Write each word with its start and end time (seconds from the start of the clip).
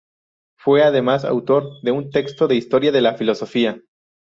Fue 0.57 0.81
además 0.81 1.25
autor 1.25 1.79
de 1.83 1.91
un 1.91 2.09
texto 2.09 2.47
de 2.47 2.55
historia 2.55 2.91
de 2.91 3.01
la 3.01 3.13
filosofía. 3.13 3.83